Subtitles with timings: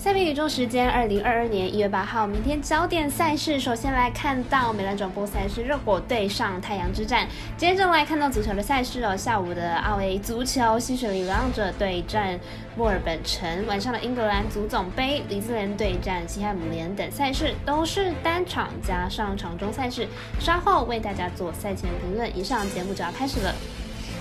[0.00, 7.28] 赛评宇宙时间，二零二二年一月八号，明天焦点赛事，首先来看到美兰转播赛事，热火对上太阳之战。
[7.58, 12.40] 接着来看到足球的赛事哦，下午的奥 A 足球，西水里流浪者对战
[12.78, 20.08] 墨尔本城，晚上的英格兰足总杯，李兹联对战西汉姆联等赛事都是单场加上场中赛事，
[20.38, 22.34] 稍后为大家做赛前评论。
[22.34, 23.54] 以上节目就要开始了。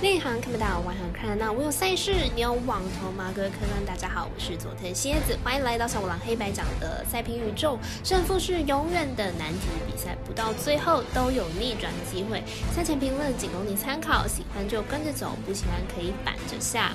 [0.01, 1.51] 内行看不到，外行看得到。
[1.51, 3.85] 我有赛事，你有网头马哥科伦。
[3.85, 7.77] 大家好，我是佐藤蝎子，欢迎来到小五郎黑白讲的赛评宇宙。
[8.01, 12.41] 胜负是永远的难题，比赛不到最后都有逆转的机会。
[12.73, 16.93] 赛前评论仅供你参考，喜欢就跟着走，不喜欢可以板着下。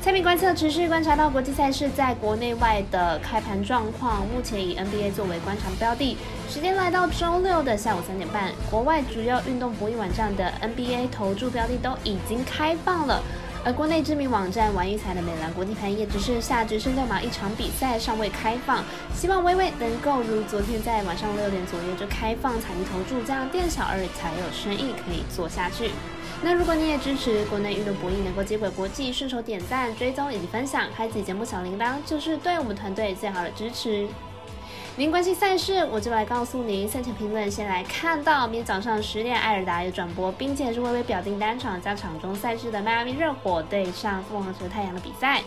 [0.00, 6.16] 赛评观测持续观察到国际赛事在国内外的开盘状况，目前以 NBA 作为观察标的。
[6.48, 13.20] 时间来到周六的下午三点半，国外主要运动博弈网站的 NBA 投注标的都已经开放了，
[13.64, 18.82] 而国内知名网站玩一彩的美兰国际盘也只剩下只剩六码一场比赛尚未开放，
[19.14, 25.90] 希望微微能够如昨天在晚上六点左右就开放彩泥投注，这样店小二才有生意可以做下去。
[26.42, 34.06] 那如果你也支持国内运动博弈能够接轨国际，顺手点赞、追踪以及分享，开启节目小铃铛，就是对我们团队最好的支持。
[34.98, 37.50] 您关心赛事，我就来告诉您赛前评论。
[37.50, 45.42] 先来看到明天早上十点，艾尔达有转播，并且是微微表定单场加场中赛事的迈阿密热火对上凤凰城太阳的比赛。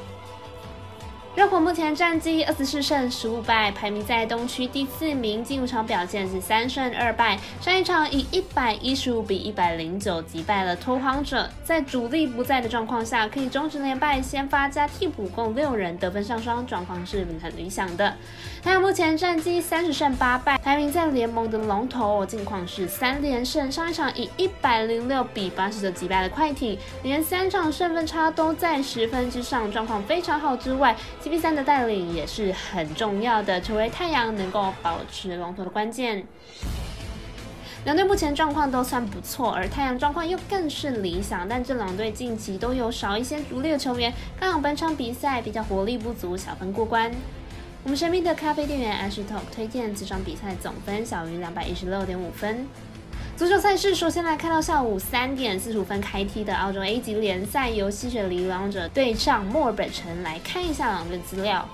[1.35, 5.43] 热火目前战绩二十四胜十五败，排名在东区第四名。
[5.43, 11.49] 进入场表现是三胜二败，上一场以一百一十五比一百零九击败了拓荒者。
[11.63, 18.13] 在主力不在的状况下，可以终止连败，先发加替补共六人得分上双，状况是很理想的。
[18.61, 23.71] 太阳目前战绩三十胜八败，排名在联盟的龙头，近况是三连胜。
[23.71, 30.49] 上一场以一百零六比八十九击败了快艇，连三场胜分差都在十分之上，状况非常好。
[30.59, 30.93] 之外
[31.23, 36.25] ，CP 三的带领也是很重要的，成为太阳能够保持龙头的关键。
[37.85, 41.47] 两队目前状况都算不错，而太阳状况又更是理想。
[41.47, 47.09] 但这两队近期都有少一些主力的球员，刚好本场比赛比较活力不足，小分过关。
[47.83, 52.67] 我们神秘的咖啡店员 Ash Talk 推荐这场比赛总分小于两百一十六点五分。
[53.39, 60.23] 足球赛事首先来看到下午三点四十五分开踢的澳洲 A 级联赛，由吸血流浪者对上墨尔本城。
[60.23, 61.65] 来看一下两队资料。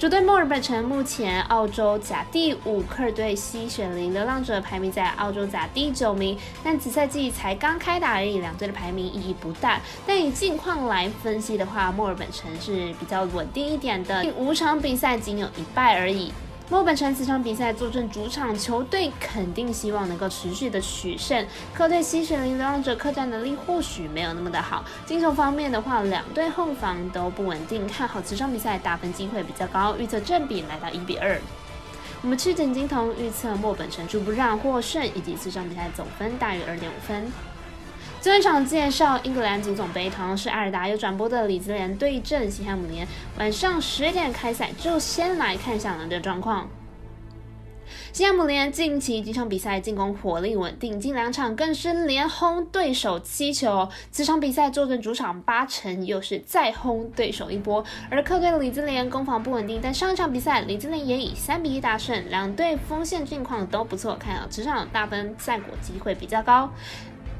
[0.00, 9.80] 主队墨尔本城目前澳洲甲第五，客队西雪梨流浪者排名在澳洲甲第九名，但此赛季才刚开打而已，两队的排名意义不大。
[10.04, 16.32] 但以近况来分析的话，墨尔本城是比较稳定一点的，五场比赛仅有一败而已。
[16.68, 21.46] 墨本城此场比赛坐镇主场，球队肯定希望能够持续的取胜。
[21.72, 24.84] 客队西雪林流浪者客战能力或许没有那么的好。
[25.06, 31.40] 进球方面的话，两队后防都不稳定，看好此场比赛打分机会比较高，预测正比来到一比二。
[32.22, 37.30] 我们吃点金童预测墨本城初步让获胜，以及此场比赛总分大于二点五分。
[38.26, 43.06] 最后一场介绍英格兰足总杯，同样是艾尔达有转播的李兹联对阵西汉姆联，
[43.38, 44.68] 晚上十点开赛。
[44.80, 46.68] 就先来看一下两队状况。
[48.12, 53.88] 西汉姆联近期几场比赛进攻火力稳定，近两场更是连轰对手七球。
[54.10, 57.84] 此场比赛坐镇主场八成，又是再轰对手一波。
[58.10, 66.68] 而客队的里兹联攻防不稳定，但上一场比赛李兹联也以三比一大胜，两队锋线近况都不错，看好此场大分赛果机会比较高。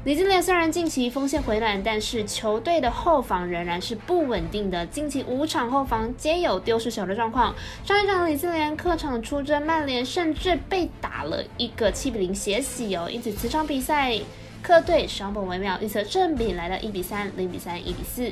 [0.07, 4.87] 李金莲虽然近期锋线回暖，但是球队的后防仍然是不稳定的。
[4.87, 7.53] 近期五场后防皆有丢失球的状况。
[7.83, 13.09] 上一场李金莲客场出征曼联，甚至被打了一个七比零血洗哦。
[13.11, 14.17] 因此此场比赛
[14.61, 18.31] 客队双本微妙，预测正比来到一比三、零比三、一比四。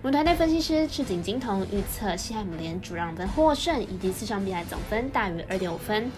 [0.00, 6.10] 我们团队分析师赤井金童预测西汉姆联主让分获胜，以及四场比赛总分大于二点五分。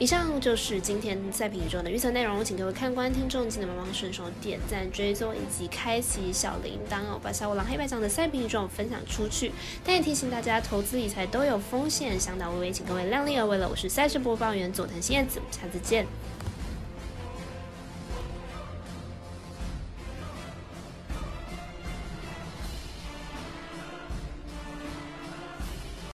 [0.00, 9.52] 以上就是今天赛品宇宙的预测内容，请各位看官听众记得帮忙顺手点赞、追踪以及开启小铃铛哦，把小五郎黑白酱的赛品宇宙分享出去。
[9.84, 13.68] 但也提醒大家，投资理财都有风险，相当微微，请各位量力而为了。
[13.68, 16.06] 我是赛事播报员佐藤新叶子，下次见。